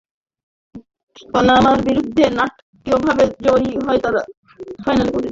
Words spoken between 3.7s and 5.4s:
হয়ে তারা ফাইনালে পৌঁছেছিল।